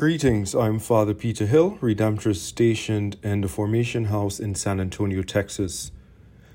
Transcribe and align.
Greetings, 0.00 0.54
I'm 0.54 0.78
Father 0.78 1.12
Peter 1.12 1.44
Hill, 1.44 1.76
Redemptorist 1.82 2.36
stationed 2.36 3.18
in 3.22 3.42
the 3.42 3.48
Formation 3.48 4.06
House 4.06 4.40
in 4.40 4.54
San 4.54 4.80
Antonio, 4.80 5.20
Texas. 5.20 5.92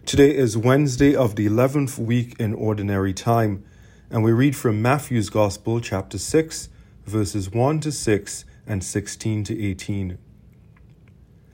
Today 0.04 0.36
is 0.36 0.58
Wednesday 0.58 1.16
of 1.16 1.36
the 1.36 1.46
11th 1.46 2.00
week 2.00 2.36
in 2.40 2.56
Ordinary 2.56 3.14
Time, 3.14 3.64
and 4.10 4.24
we 4.24 4.32
read 4.32 4.56
from 4.56 4.82
Matthew's 4.82 5.30
Gospel, 5.30 5.80
chapter 5.80 6.18
6, 6.18 6.70
verses 7.06 7.52
1 7.52 7.82
to 7.82 7.92
6 7.92 8.46
and 8.66 8.84
16 8.84 9.44
to 9.44 9.64
18. 9.64 10.18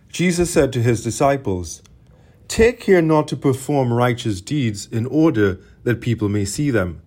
Jesus 0.08 0.50
said 0.50 0.72
to 0.72 0.82
his 0.82 1.04
disciples, 1.04 1.84
Take 2.48 2.80
care 2.80 3.02
not 3.02 3.28
to 3.28 3.36
perform 3.36 3.92
righteous 3.92 4.40
deeds 4.40 4.88
in 4.90 5.06
order 5.08 5.60
that 5.84 6.00
people 6.00 6.30
may 6.30 6.46
see 6.46 6.72
them. 6.72 7.02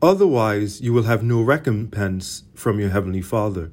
Otherwise, 0.00 0.80
you 0.80 0.94
will 0.94 1.02
have 1.02 1.22
no 1.22 1.42
recompense 1.42 2.44
from 2.54 2.80
your 2.80 2.88
heavenly 2.88 3.20
Father. 3.20 3.72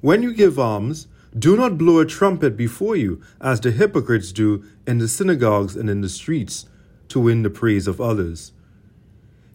When 0.00 0.22
you 0.22 0.32
give 0.32 0.58
alms, 0.58 1.08
do 1.36 1.56
not 1.56 1.76
blow 1.76 1.98
a 1.98 2.06
trumpet 2.06 2.56
before 2.56 2.96
you, 2.96 3.20
as 3.40 3.60
the 3.60 3.70
hypocrites 3.70 4.32
do 4.32 4.64
in 4.86 4.98
the 4.98 5.08
synagogues 5.08 5.76
and 5.76 5.90
in 5.90 6.00
the 6.00 6.08
streets, 6.08 6.66
to 7.08 7.20
win 7.20 7.42
the 7.42 7.50
praise 7.50 7.86
of 7.86 8.00
others. 8.00 8.52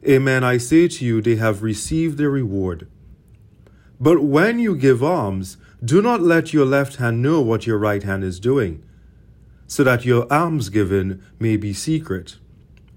Amen, 0.07 0.43
I 0.43 0.57
say 0.57 0.87
to 0.89 1.05
you, 1.05 1.21
they 1.21 1.37
have 1.37 1.63
received 1.63 2.17
their 2.17 2.29
reward. 2.29 2.87
But 3.99 4.21
when 4.21 4.59
you 4.59 4.75
give 4.75 5.01
alms, 5.01 5.55
do 5.83 6.01
not 6.01 6.21
let 6.21 6.51
your 6.51 6.65
left 6.65 6.97
hand 6.97 7.21
know 7.21 7.41
what 7.41 7.65
your 7.65 7.77
right 7.77 8.03
hand 8.03 8.23
is 8.23 8.39
doing, 8.39 8.83
so 9.65 9.83
that 9.85 10.03
your 10.03 10.31
alms 10.31 10.67
given 10.69 11.23
may 11.39 11.55
be 11.55 11.73
secret, 11.73 12.37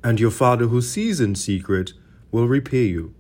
and 0.03 0.19
your 0.19 0.33
Father 0.33 0.67
who 0.67 0.83
sees 0.83 1.21
in 1.21 1.37
secret 1.37 1.93
will 2.33 2.49
repay 2.49 2.87
you. 2.87 3.15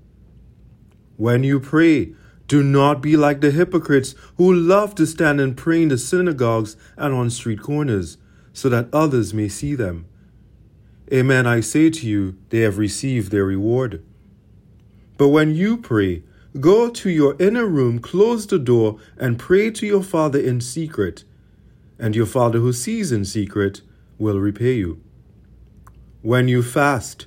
When 1.17 1.45
you 1.45 1.61
pray, 1.61 2.13
do 2.47 2.63
not 2.63 3.01
be 3.01 3.17
like 3.17 3.41
the 3.41 3.51
hypocrites 3.51 4.15
who 4.37 4.53
love 4.53 4.95
to 4.95 5.07
stand 5.07 5.41
and 5.41 5.57
pray 5.57 5.83
in 5.83 5.89
the 5.89 5.99
synagogues 5.99 6.77
and 6.97 7.13
on 7.15 7.31
street 7.31 7.61
corners, 7.61 8.19
so 8.53 8.69
that 8.69 8.89
others 8.93 9.35
may 9.35 9.49
see 9.49 9.75
them. 9.75 10.07
Amen, 11.13 11.47
I 11.47 11.61
say 11.61 11.91
to 11.91 12.07
you, 12.07 12.37
they 12.51 12.61
have 12.61 12.79
received 12.79 13.31
their 13.31 13.45
reward. 13.45 14.03
But 15.19 15.29
when 15.29 15.55
you 15.55 15.77
pray, 15.77 16.23
go 16.61 16.91
to 16.91 17.11
your 17.11 17.37
inner 17.39 17.67
room, 17.67 17.99
close 17.99 18.47
the 18.47 18.59
door, 18.59 18.99
and 19.17 19.39
pray 19.39 19.71
to 19.73 19.87
your 19.87 20.03
Father 20.03 20.39
in 20.39 20.61
secret, 20.61 21.25
and 21.99 22.15
your 22.15 22.27
Father 22.27 22.59
who 22.59 22.73
sees 22.73 23.13
in 23.13 23.25
secret 23.25 23.83
will 24.19 24.39
repay 24.39 24.75
you. 24.75 25.01
When 26.23 26.49
you 26.49 26.63
fast, 26.63 27.27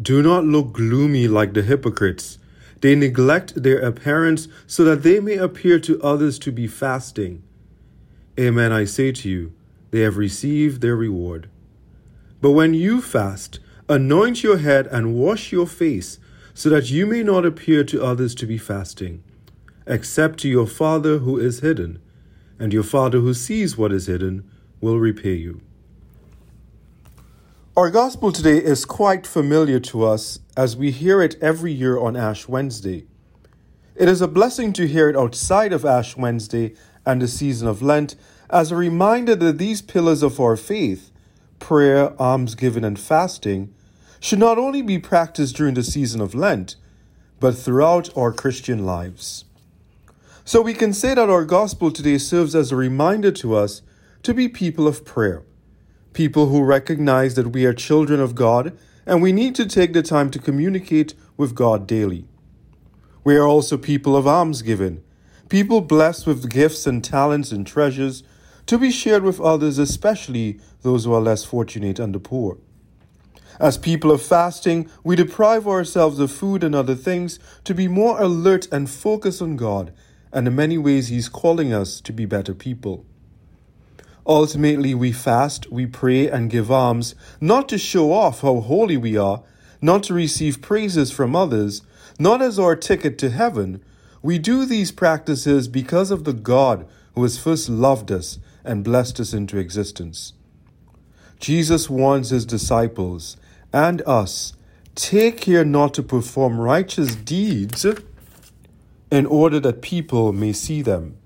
do 0.00 0.22
not 0.22 0.44
look 0.44 0.72
gloomy 0.72 1.28
like 1.28 1.54
the 1.54 1.62
hypocrites 1.62 2.38
they 2.80 2.94
neglect 2.94 3.62
their 3.62 3.80
appearance 3.80 4.48
so 4.66 4.84
that 4.84 5.02
they 5.02 5.20
may 5.20 5.36
appear 5.36 5.78
to 5.80 6.02
others 6.02 6.38
to 6.40 6.52
be 6.52 6.66
fasting. 6.66 7.42
Amen, 8.38 8.72
I 8.72 8.84
say 8.84 9.12
to 9.12 9.28
you, 9.28 9.52
they 9.90 10.00
have 10.00 10.16
received 10.16 10.80
their 10.80 10.96
reward. 10.96 11.48
But 12.40 12.52
when 12.52 12.74
you 12.74 13.00
fast, 13.00 13.58
anoint 13.88 14.42
your 14.42 14.58
head 14.58 14.86
and 14.86 15.14
wash 15.14 15.50
your 15.50 15.66
face, 15.66 16.18
so 16.54 16.68
that 16.68 16.90
you 16.90 17.06
may 17.06 17.22
not 17.22 17.46
appear 17.46 17.84
to 17.84 18.02
others 18.02 18.34
to 18.36 18.46
be 18.46 18.58
fasting, 18.58 19.22
except 19.86 20.38
to 20.40 20.48
your 20.48 20.66
Father 20.66 21.18
who 21.18 21.38
is 21.38 21.60
hidden, 21.60 22.00
and 22.58 22.72
your 22.72 22.82
Father 22.82 23.20
who 23.20 23.32
sees 23.34 23.78
what 23.78 23.92
is 23.92 24.06
hidden 24.06 24.48
will 24.80 24.98
repay 24.98 25.34
you. 25.34 25.60
Our 27.78 27.90
gospel 27.90 28.32
today 28.32 28.56
is 28.56 28.84
quite 28.84 29.24
familiar 29.24 29.78
to 29.78 30.04
us 30.04 30.40
as 30.56 30.76
we 30.76 30.90
hear 30.90 31.22
it 31.22 31.36
every 31.40 31.70
year 31.70 31.96
on 31.96 32.16
Ash 32.16 32.48
Wednesday. 32.48 33.06
It 33.94 34.08
is 34.08 34.20
a 34.20 34.26
blessing 34.26 34.72
to 34.72 34.88
hear 34.88 35.08
it 35.08 35.14
outside 35.14 35.72
of 35.72 35.84
Ash 35.84 36.16
Wednesday 36.16 36.74
and 37.06 37.22
the 37.22 37.28
season 37.28 37.68
of 37.68 37.80
Lent 37.80 38.16
as 38.50 38.72
a 38.72 38.76
reminder 38.76 39.36
that 39.36 39.58
these 39.58 39.80
pillars 39.80 40.24
of 40.24 40.40
our 40.40 40.56
faith, 40.56 41.12
prayer, 41.60 42.20
almsgiving, 42.20 42.84
and 42.84 42.98
fasting, 42.98 43.72
should 44.18 44.40
not 44.40 44.58
only 44.58 44.82
be 44.82 44.98
practiced 44.98 45.54
during 45.54 45.74
the 45.74 45.84
season 45.84 46.20
of 46.20 46.34
Lent, 46.34 46.74
but 47.38 47.56
throughout 47.56 48.10
our 48.16 48.32
Christian 48.32 48.84
lives. 48.84 49.44
So 50.44 50.60
we 50.60 50.74
can 50.74 50.92
say 50.92 51.14
that 51.14 51.30
our 51.30 51.44
gospel 51.44 51.92
today 51.92 52.18
serves 52.18 52.56
as 52.56 52.72
a 52.72 52.76
reminder 52.76 53.30
to 53.30 53.54
us 53.54 53.82
to 54.24 54.34
be 54.34 54.48
people 54.48 54.88
of 54.88 55.04
prayer 55.04 55.44
people 56.12 56.46
who 56.46 56.62
recognize 56.62 57.34
that 57.34 57.52
we 57.52 57.64
are 57.64 57.72
children 57.72 58.20
of 58.20 58.34
God 58.34 58.76
and 59.06 59.22
we 59.22 59.32
need 59.32 59.54
to 59.54 59.66
take 59.66 59.92
the 59.92 60.02
time 60.02 60.30
to 60.30 60.38
communicate 60.38 61.14
with 61.36 61.54
God 61.54 61.86
daily. 61.86 62.26
We 63.24 63.36
are 63.36 63.46
also 63.46 63.78
people 63.78 64.16
of 64.16 64.26
almsgiving, 64.26 65.02
people 65.48 65.80
blessed 65.80 66.26
with 66.26 66.50
gifts 66.50 66.86
and 66.86 67.02
talents 67.02 67.52
and 67.52 67.66
treasures 67.66 68.22
to 68.66 68.78
be 68.78 68.90
shared 68.90 69.22
with 69.22 69.40
others, 69.40 69.78
especially 69.78 70.60
those 70.82 71.04
who 71.04 71.14
are 71.14 71.20
less 71.20 71.44
fortunate 71.44 71.98
and 71.98 72.14
the 72.14 72.20
poor. 72.20 72.58
As 73.58 73.76
people 73.76 74.10
of 74.12 74.22
fasting, 74.22 74.88
we 75.02 75.16
deprive 75.16 75.66
ourselves 75.66 76.20
of 76.20 76.30
food 76.30 76.62
and 76.62 76.74
other 76.74 76.94
things 76.94 77.40
to 77.64 77.74
be 77.74 77.88
more 77.88 78.20
alert 78.20 78.68
and 78.70 78.88
focused 78.88 79.42
on 79.42 79.56
God, 79.56 79.92
and 80.32 80.46
in 80.46 80.54
many 80.54 80.78
ways, 80.78 81.08
He's 81.08 81.28
calling 81.28 81.72
us 81.72 82.00
to 82.02 82.12
be 82.12 82.26
better 82.26 82.54
people. 82.54 83.04
Ultimately, 84.28 84.94
we 84.94 85.10
fast, 85.10 85.72
we 85.72 85.86
pray, 85.86 86.28
and 86.28 86.50
give 86.50 86.70
alms, 86.70 87.14
not 87.40 87.66
to 87.70 87.78
show 87.78 88.12
off 88.12 88.42
how 88.42 88.60
holy 88.60 88.98
we 88.98 89.16
are, 89.16 89.42
not 89.80 90.02
to 90.04 90.14
receive 90.14 90.60
praises 90.60 91.10
from 91.10 91.34
others, 91.34 91.80
not 92.18 92.42
as 92.42 92.58
our 92.58 92.76
ticket 92.76 93.16
to 93.18 93.30
heaven. 93.30 93.82
We 94.20 94.38
do 94.38 94.66
these 94.66 94.92
practices 94.92 95.66
because 95.66 96.10
of 96.10 96.24
the 96.24 96.34
God 96.34 96.86
who 97.14 97.22
has 97.22 97.38
first 97.38 97.70
loved 97.70 98.12
us 98.12 98.38
and 98.64 98.84
blessed 98.84 99.18
us 99.18 99.32
into 99.32 99.56
existence. 99.56 100.34
Jesus 101.40 101.88
warns 101.88 102.30
his 102.30 102.44
disciples 102.44 103.36
and 103.72 104.02
us 104.02 104.52
take 104.94 105.40
care 105.40 105.64
not 105.64 105.94
to 105.94 106.02
perform 106.02 106.60
righteous 106.60 107.14
deeds 107.14 107.86
in 109.10 109.24
order 109.24 109.60
that 109.60 109.80
people 109.80 110.32
may 110.32 110.52
see 110.52 110.82
them. 110.82 111.16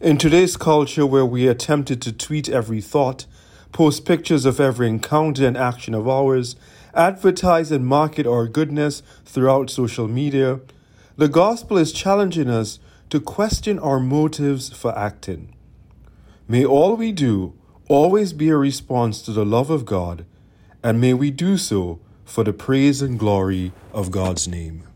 In 0.00 0.16
today's 0.16 0.56
culture, 0.56 1.04
where 1.04 1.26
we 1.26 1.48
are 1.48 1.54
tempted 1.54 2.00
to 2.02 2.12
tweet 2.12 2.48
every 2.48 2.80
thought, 2.80 3.26
post 3.72 4.04
pictures 4.04 4.44
of 4.44 4.60
every 4.60 4.86
encounter 4.86 5.44
and 5.44 5.56
action 5.56 5.92
of 5.92 6.06
ours, 6.06 6.54
advertise 6.94 7.72
and 7.72 7.84
market 7.84 8.24
our 8.24 8.46
goodness 8.46 9.02
throughout 9.24 9.70
social 9.70 10.06
media, 10.06 10.60
the 11.16 11.26
gospel 11.26 11.76
is 11.76 11.90
challenging 11.90 12.48
us 12.48 12.78
to 13.10 13.18
question 13.18 13.76
our 13.80 13.98
motives 13.98 14.72
for 14.72 14.96
acting. 14.96 15.52
May 16.46 16.64
all 16.64 16.94
we 16.94 17.10
do 17.10 17.54
always 17.88 18.32
be 18.32 18.50
a 18.50 18.56
response 18.56 19.20
to 19.22 19.32
the 19.32 19.44
love 19.44 19.68
of 19.68 19.84
God, 19.84 20.24
and 20.80 21.00
may 21.00 21.12
we 21.12 21.32
do 21.32 21.56
so 21.56 21.98
for 22.24 22.44
the 22.44 22.52
praise 22.52 23.02
and 23.02 23.18
glory 23.18 23.72
of 23.92 24.12
God's 24.12 24.46
name. 24.46 24.87